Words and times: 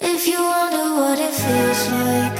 If 0.00 0.26
you 0.26 0.42
wonder 0.42 1.00
what 1.00 1.20
it 1.20 1.32
feels 1.32 1.88
like, 1.92 2.36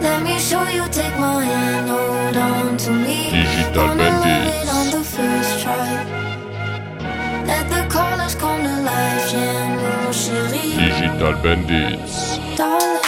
let 0.00 0.22
me 0.22 0.38
show 0.38 0.66
you. 0.68 0.88
Take 0.88 1.18
my 1.18 1.44
hand, 1.44 1.90
hold 1.90 2.36
on 2.36 2.78
to 2.78 2.90
me. 2.92 3.30
Digital 3.30 3.88
Bandits. 3.88 4.72
On 4.72 4.90
the 4.90 5.04
first 5.04 5.62
try. 5.62 6.04
Let 7.44 7.68
the 7.68 7.86
colors 7.92 8.34
come 8.36 8.62
to 8.62 8.82
life, 8.82 9.32
yeah, 9.34 10.10
Digital 10.78 11.34
Bandits. 11.42 12.38
Darling, 12.56 13.03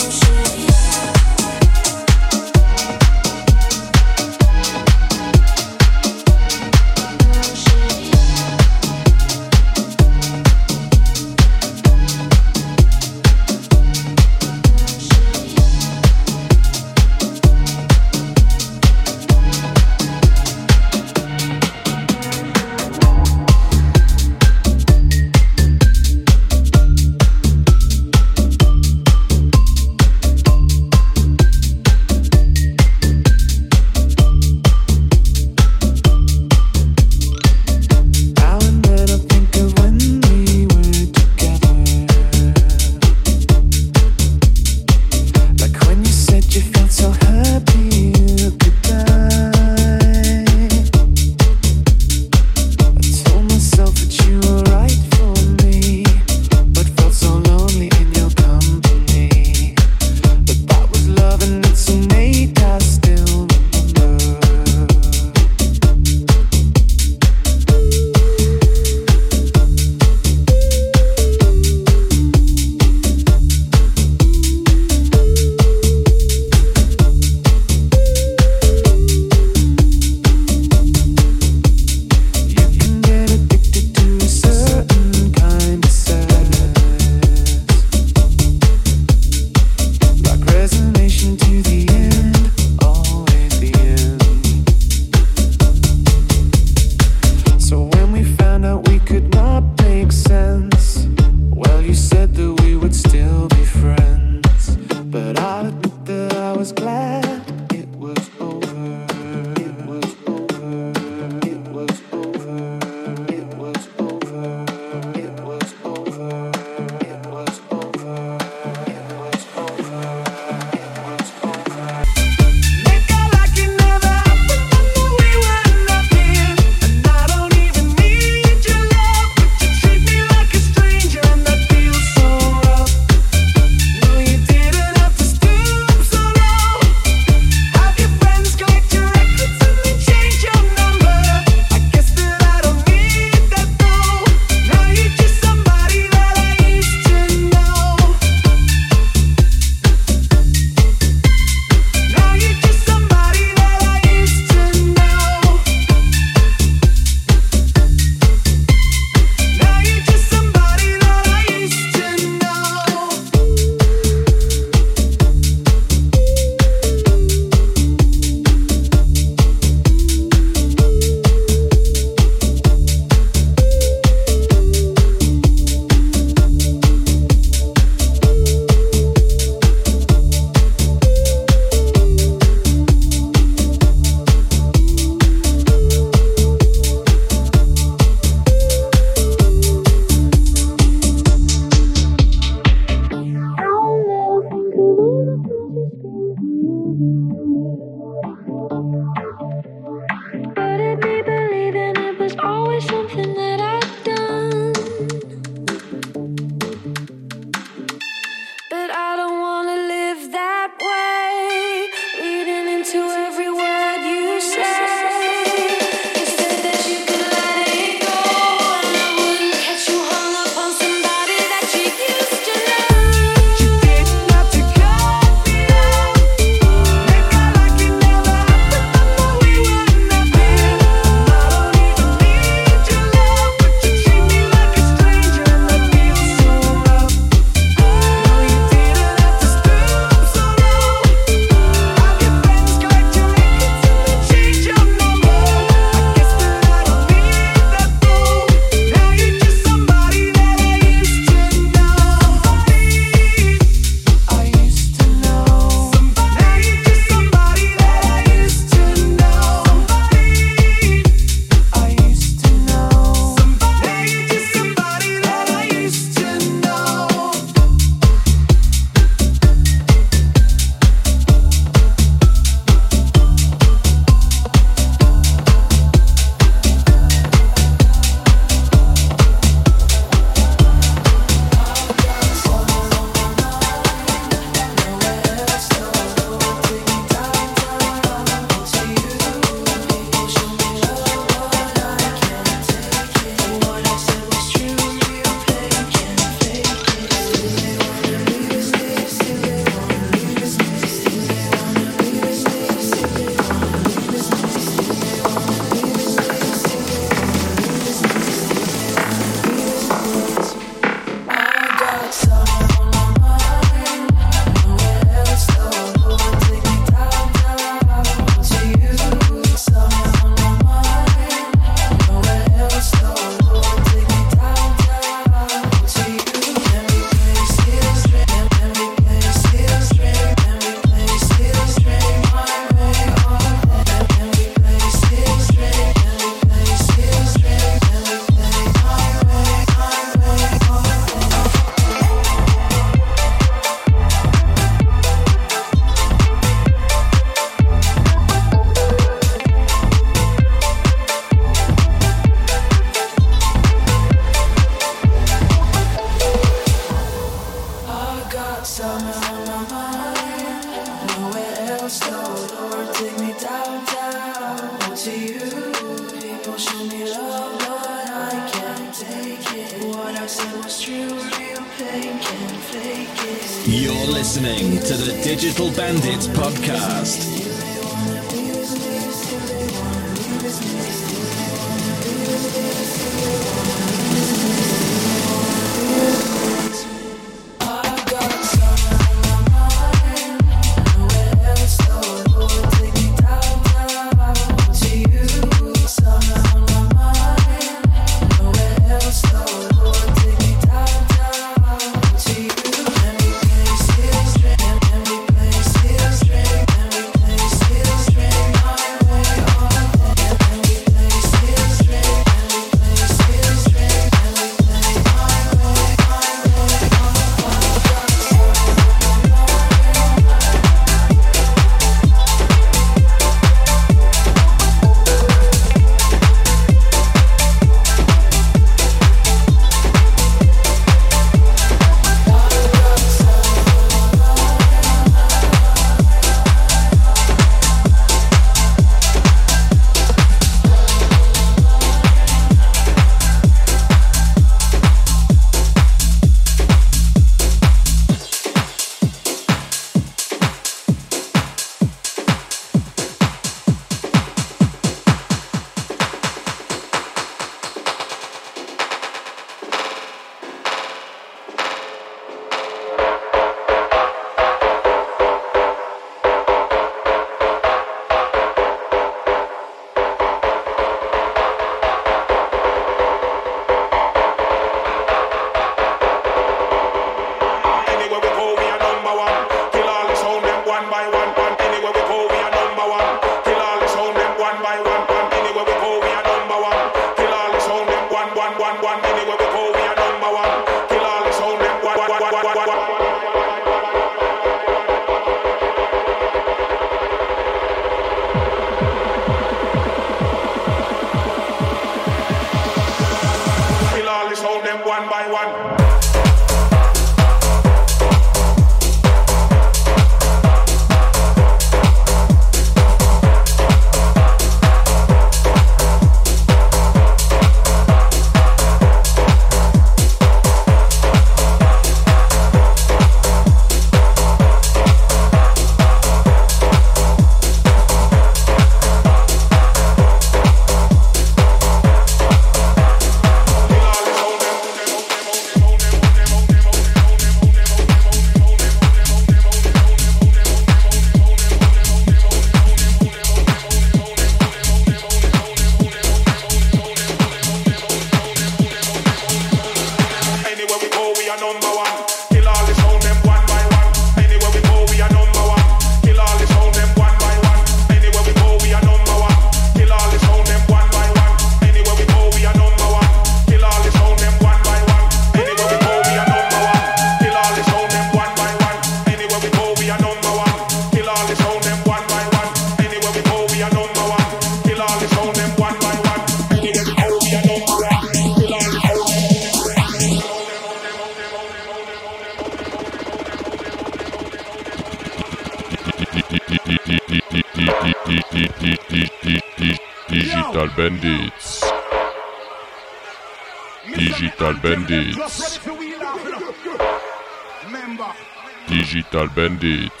Digital 599.11 599.27
Bandits. 599.35 600.00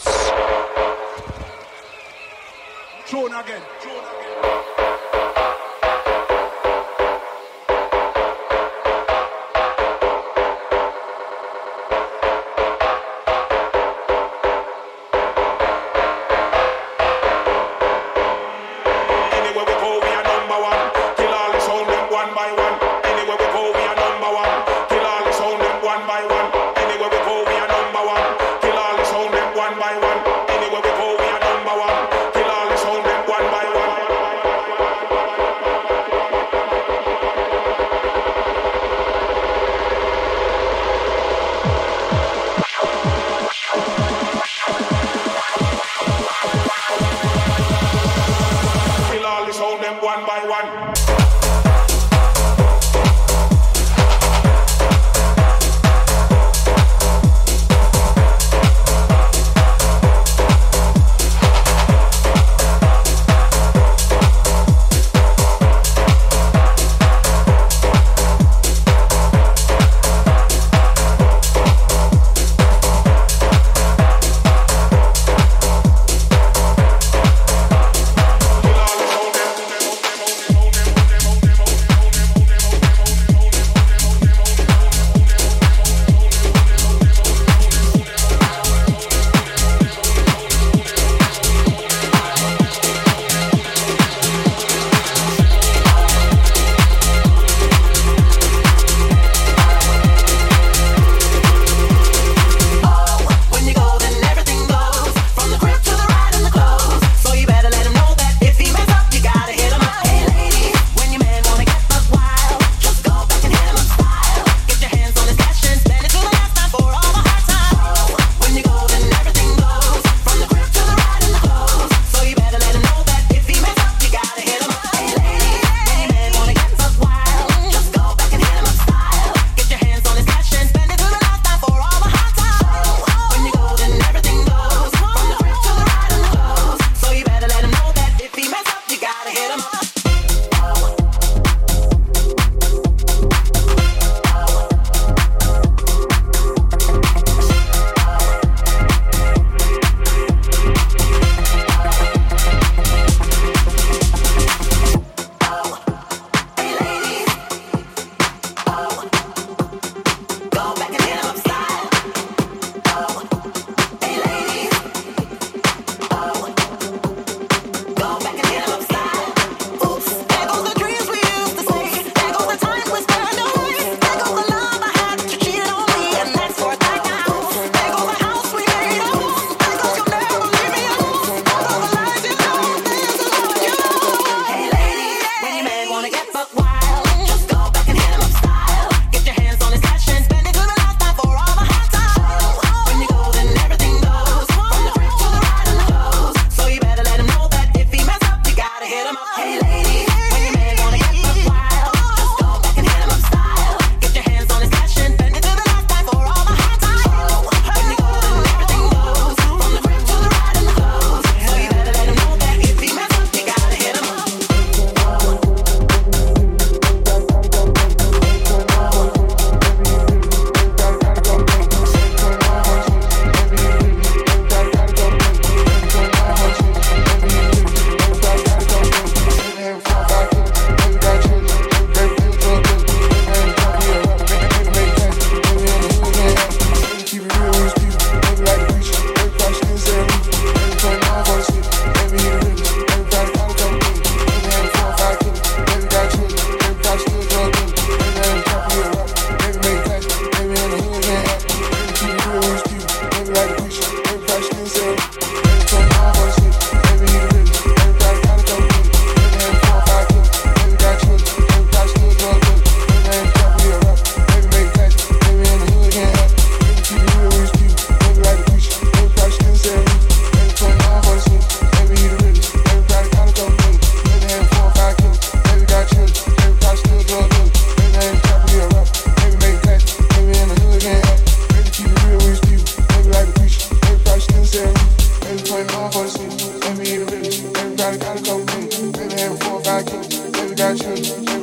can 287.97 288.23
come 288.23 288.41
in. 288.41 288.91
Baby, 288.91 289.15
every 289.21 289.37
four 289.39 289.61
back 289.61 289.87
in. 289.91 290.01
Baby, 290.31 290.55
got 290.55 290.79
you. 290.79 290.87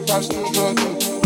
Baby, 0.06 0.58
love 0.58 0.78
you. 1.02 1.17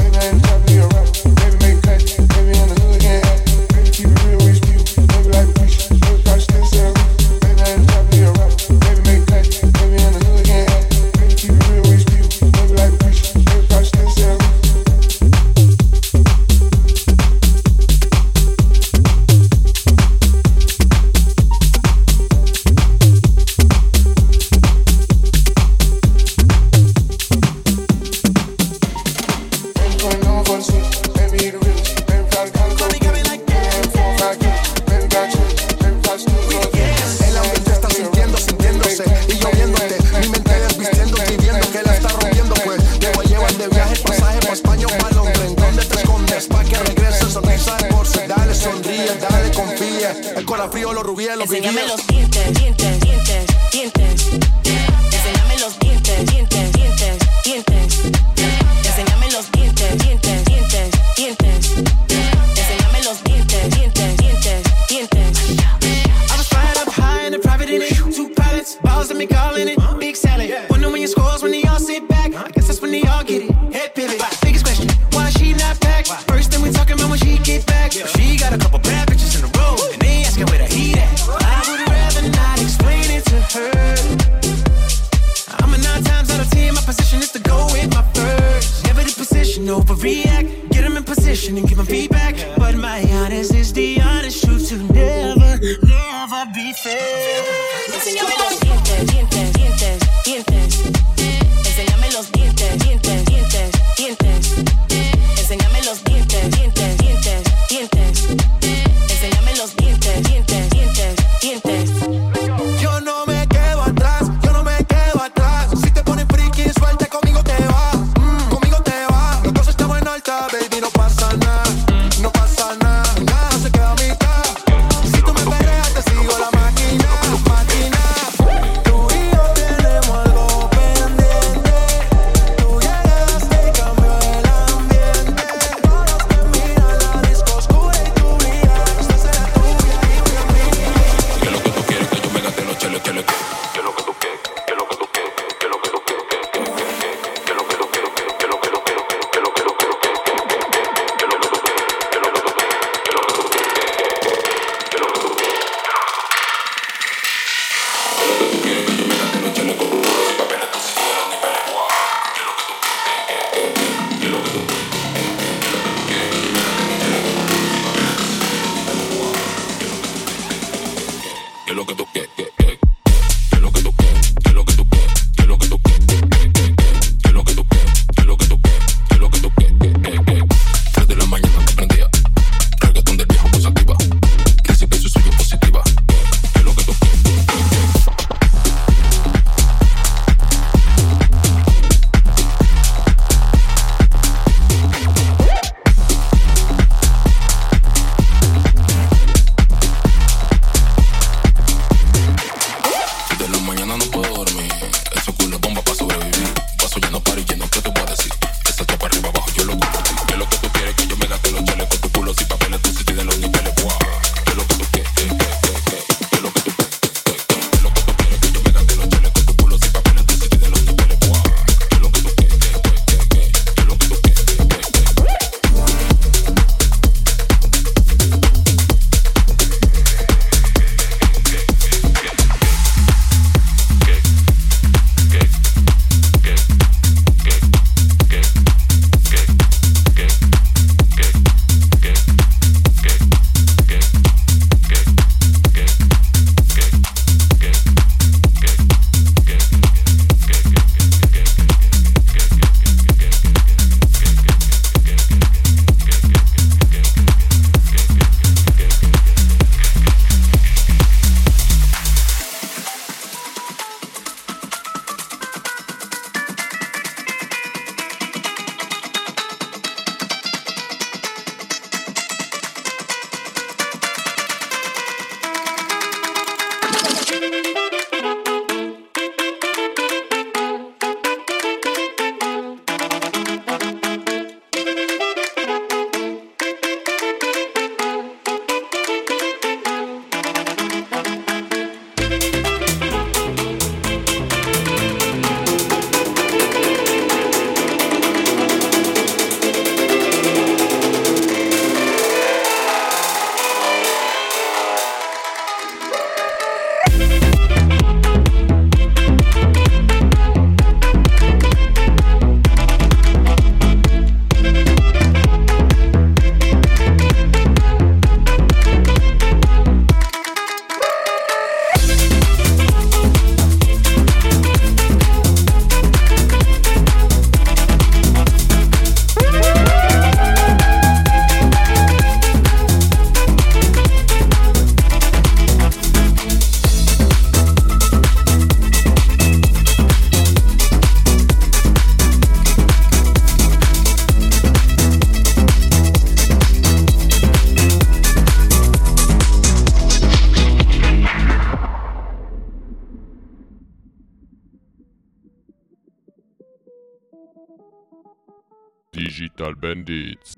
Digital 359.54 359.74
Bandits. 359.74 360.56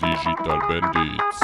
Digital 0.00 0.60
Bandits. 0.68 1.38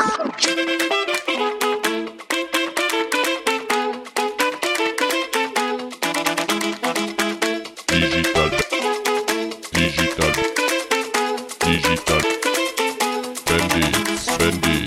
Digital. 7.88 8.50
Digital. 9.72 10.32
Digital. 11.58 12.20
Bandits. 13.46 14.38
Bandits. 14.38 14.83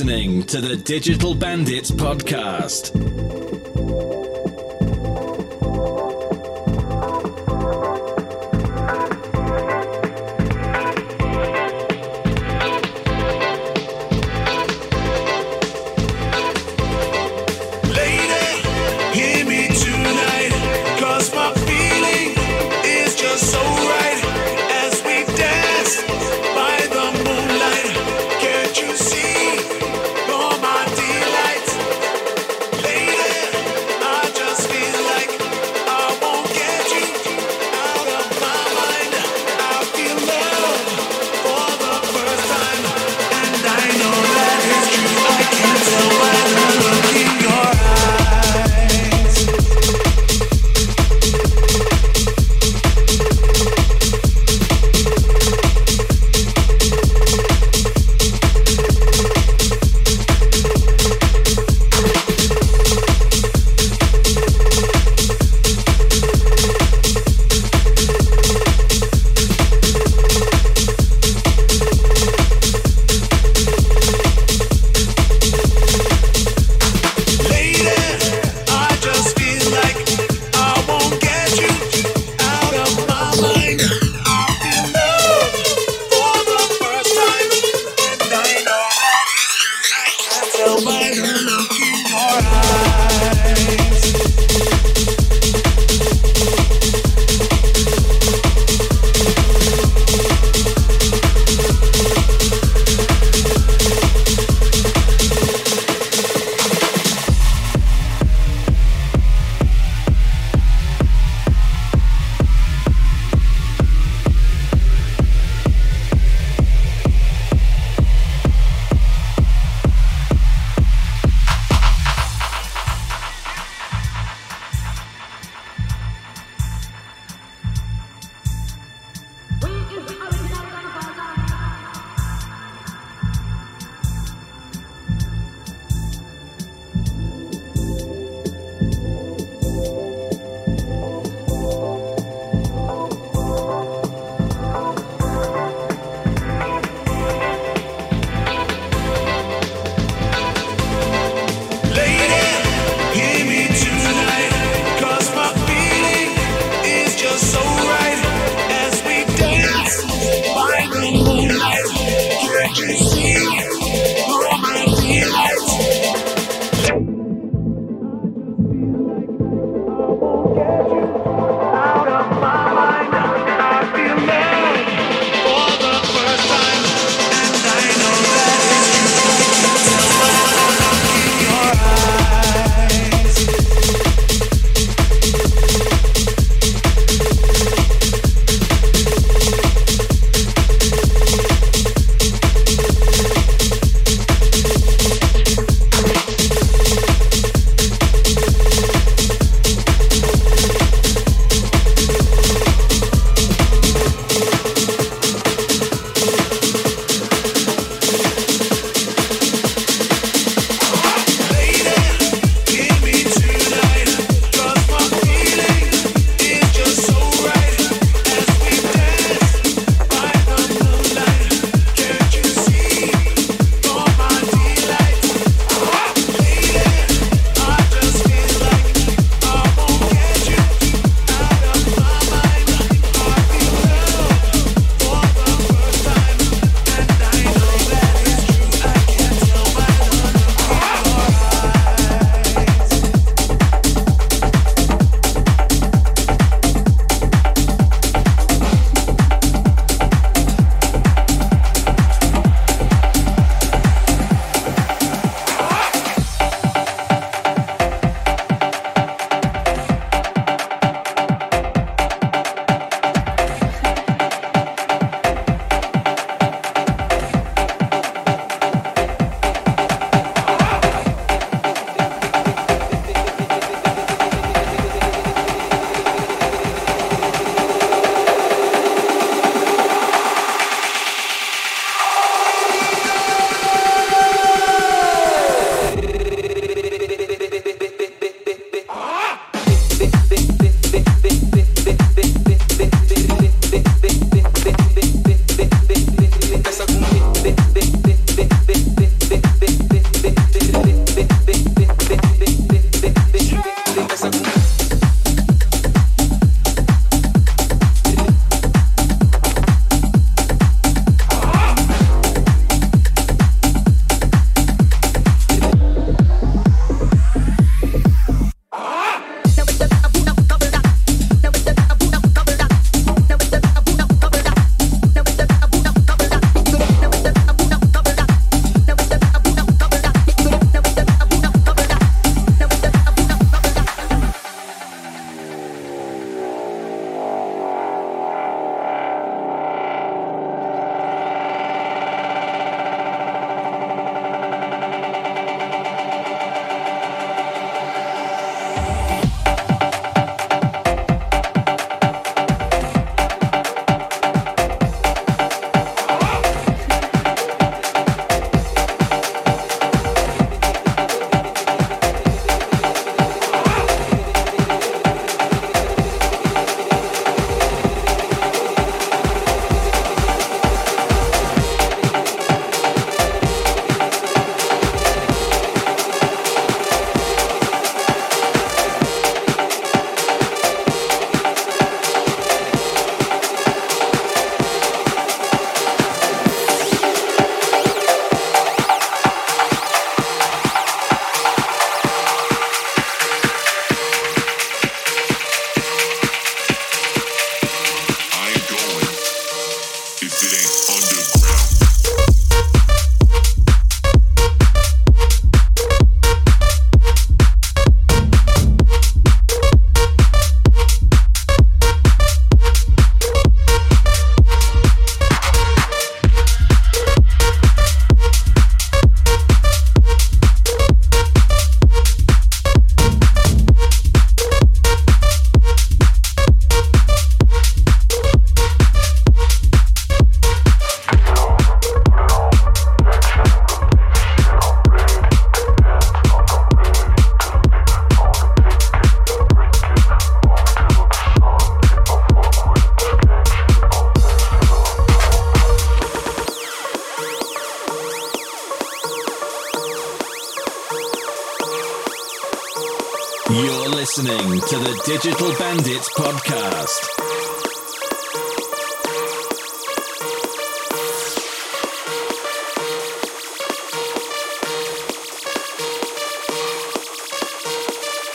Listening 0.00 0.42
to 0.42 0.62
the 0.62 0.76
Digital 0.76 1.34
Bandits 1.34 1.90
podcast. 1.90 3.59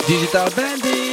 Digital 0.08 0.52
Ahora 0.52 1.05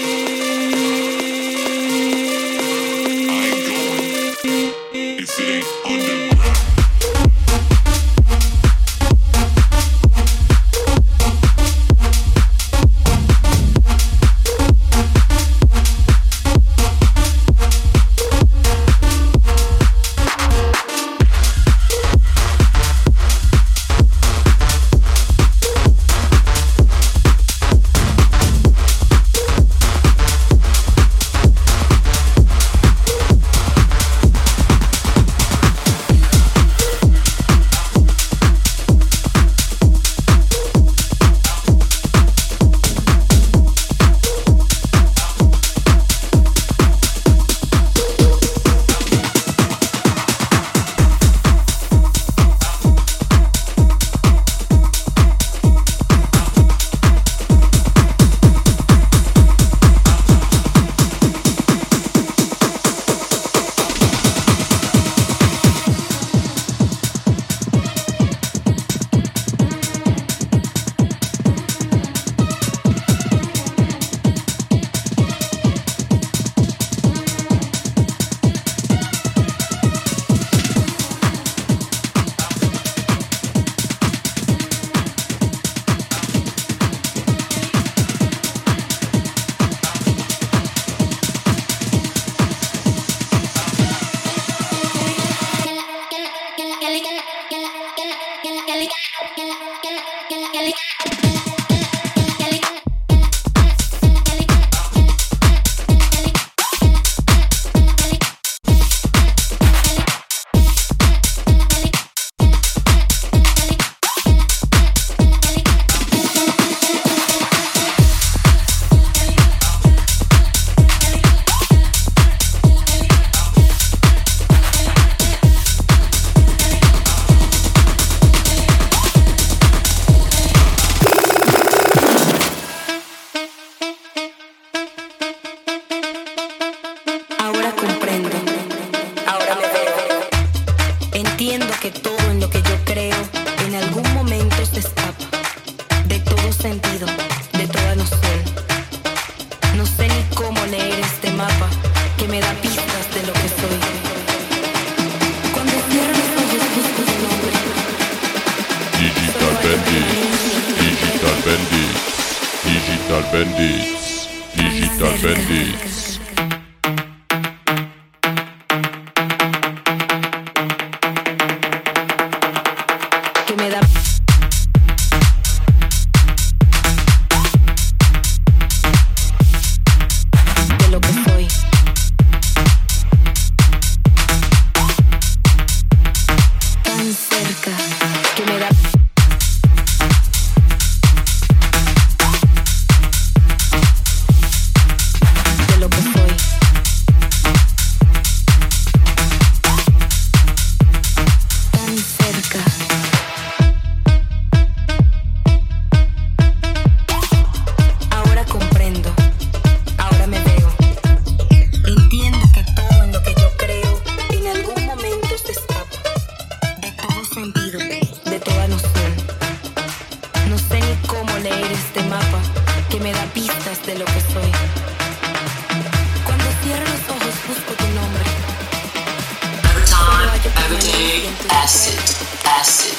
Acid, 230.72 232.00
Acid. 232.44 232.96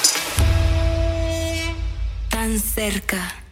Tan 2.29 2.59
cerca. 2.59 3.42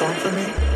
song 0.00 0.14
for 0.14 0.32
me? 0.32 0.69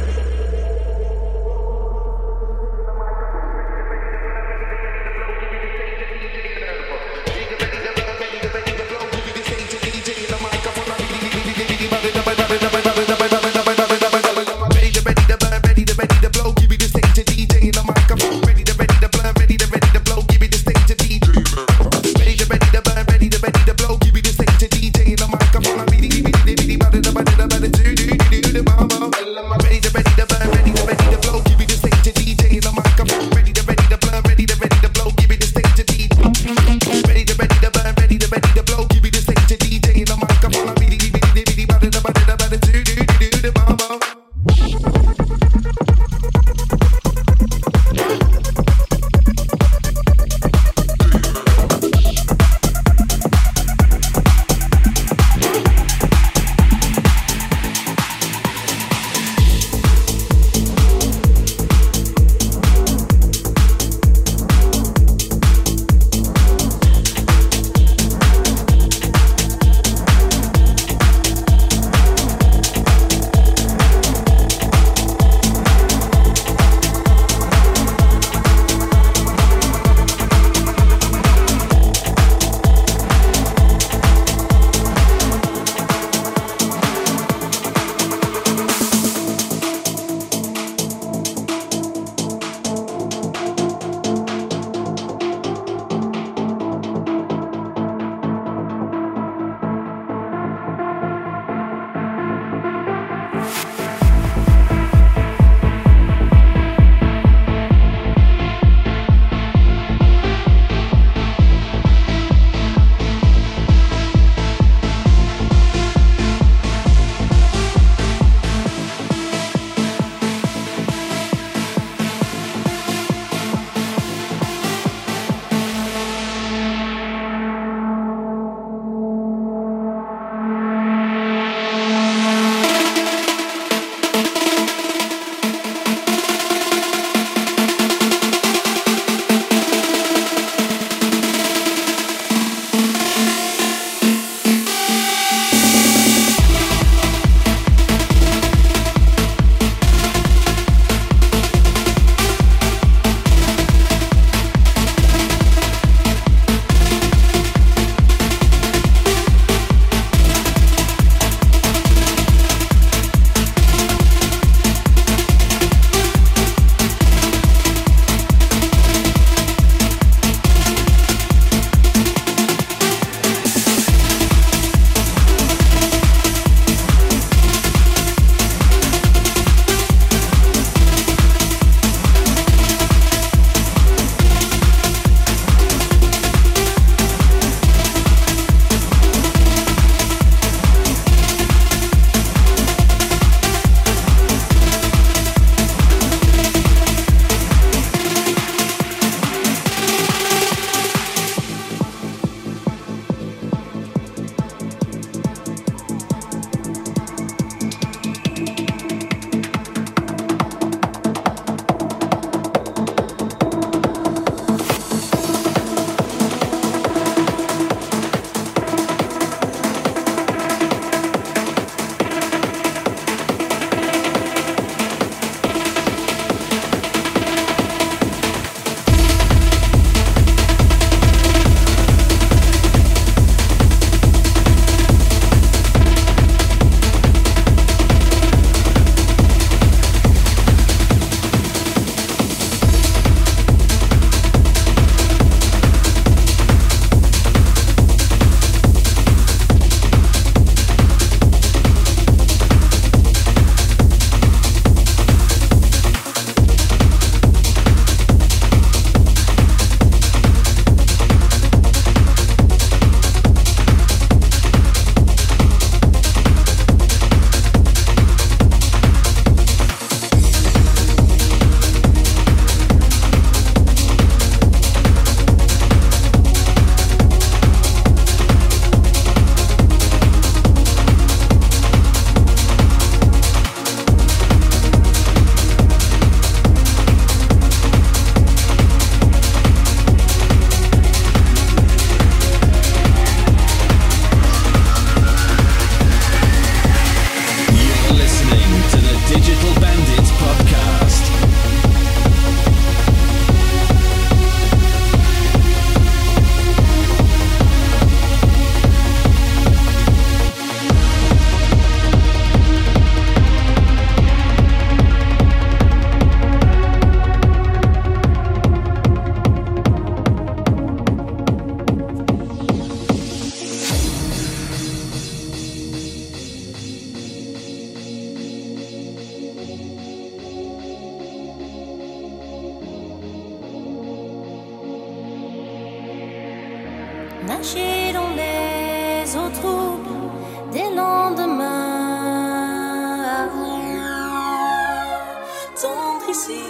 Ici 346.14 346.44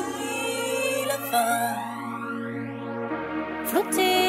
la 1.09 1.19
fin, 1.31 1.75
flotter 3.65 4.24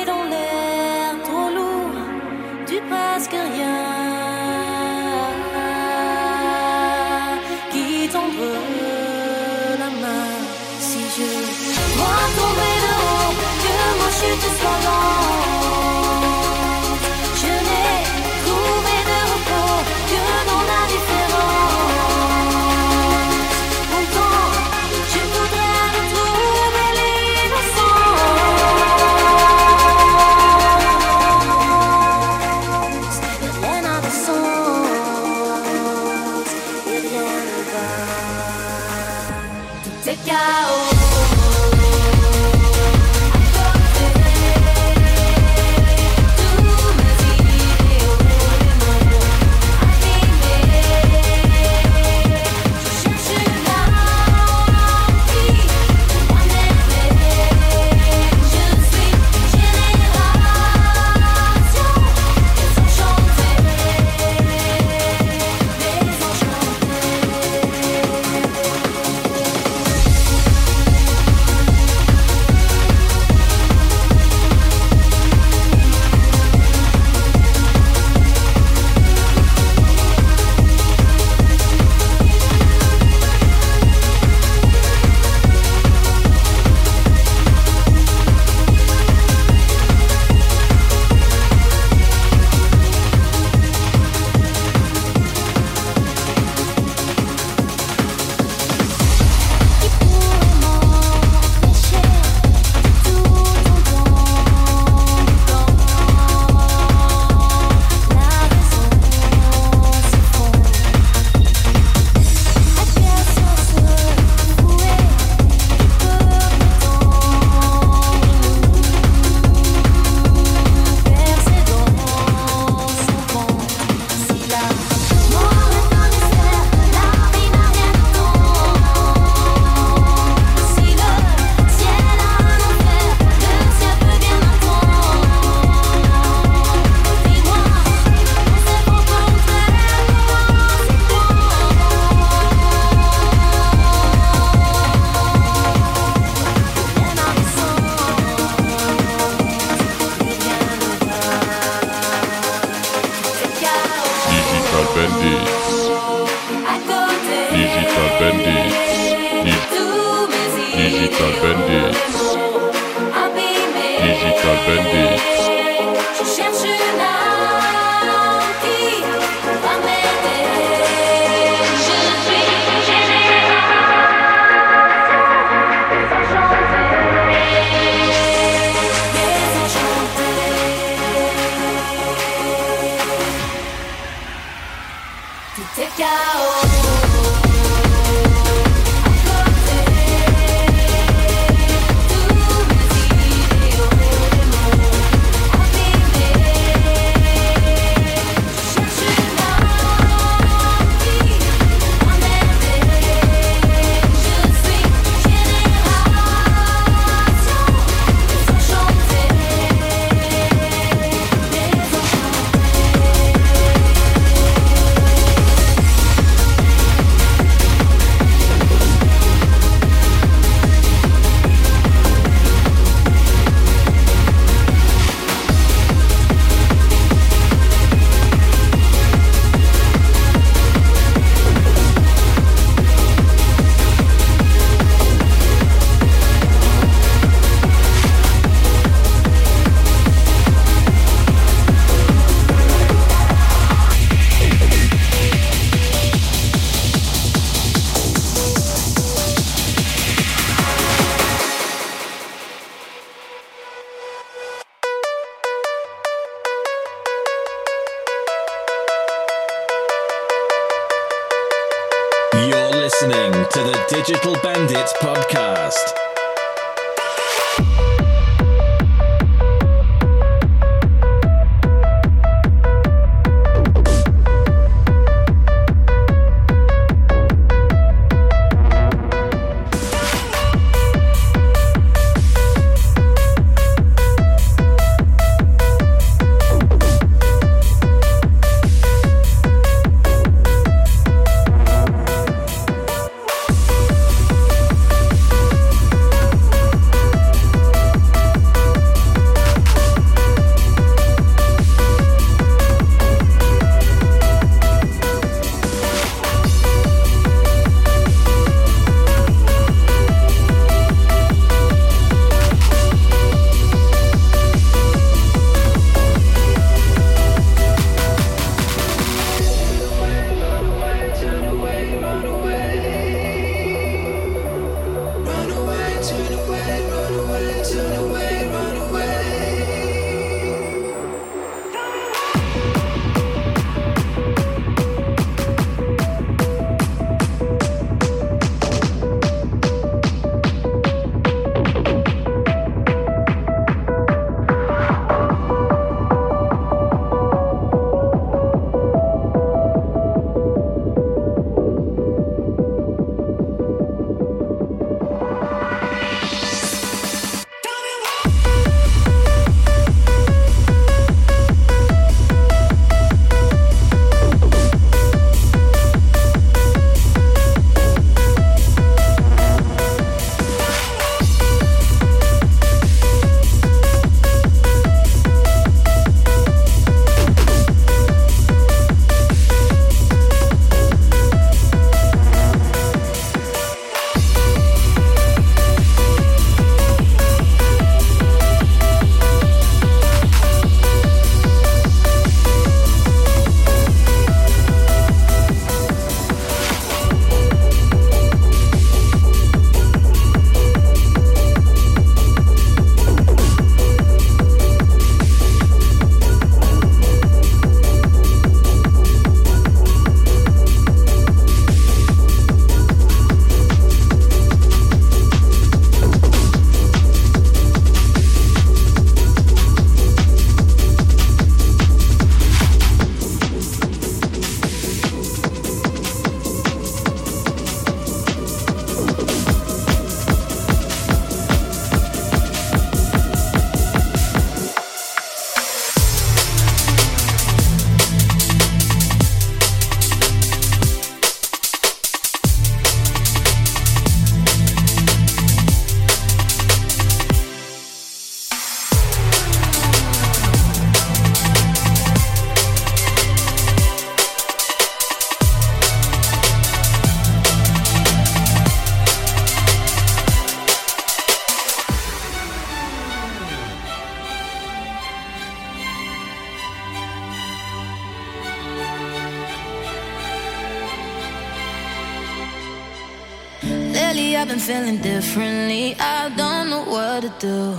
been 474.55 474.61
feeling 474.61 474.97
differently. 475.01 475.95
I 475.99 476.29
don't 476.29 476.69
know 476.69 476.83
what 476.83 477.23
to 477.23 477.33
do. 477.39 477.77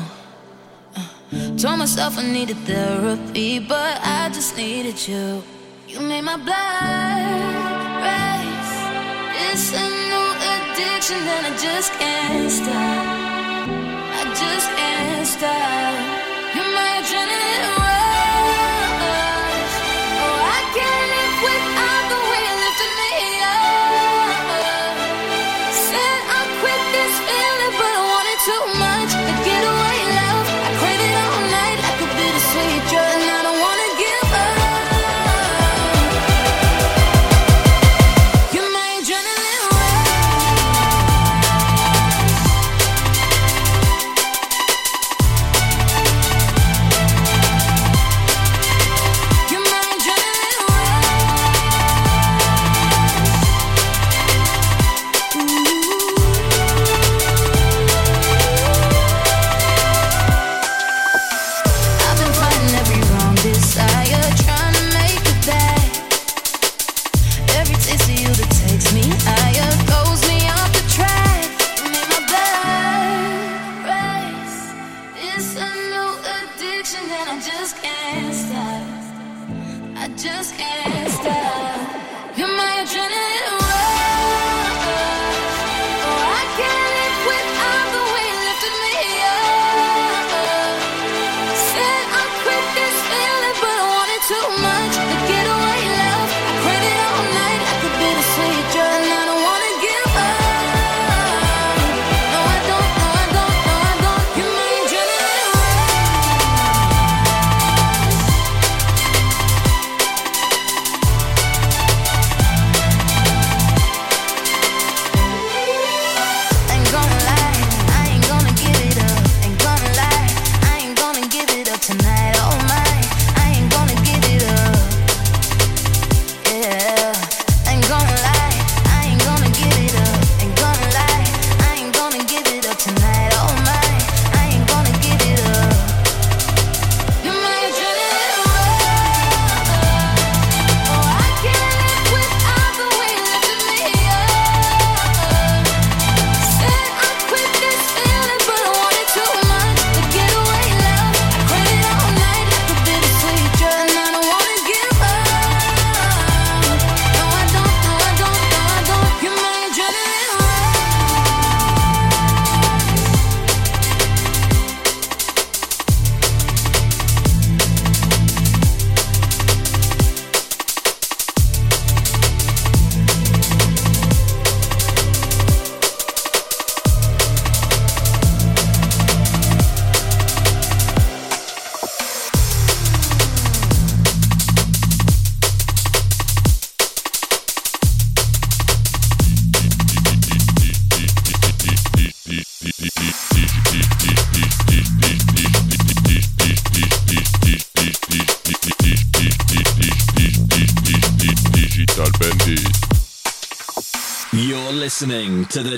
Uh, 0.95 1.57
told 1.57 1.79
myself 1.79 2.19
I 2.19 2.23
needed 2.23 2.59
therapy, 2.67 3.59
but 3.59 3.99
I 4.03 4.29
just 4.29 4.57
needed 4.57 4.99
you. 5.09 5.43
You 5.89 6.01
made 6.01 6.23
my 6.23 6.37
blood 6.37 7.25
race. 8.07 8.75
It's 9.47 9.73
a 9.73 9.87
new 10.11 10.27
addiction, 10.53 11.17
and 11.17 11.47
I 11.47 11.57
just 11.57 11.93
can't 11.95 12.51
stop. 12.51 13.07
I 14.19 14.25
just 14.35 14.69
can't 14.77 15.27
stop. 15.27 16.16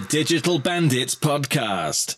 Digital 0.09 0.59
Bandits 0.59 1.15
Podcast. 1.15 2.17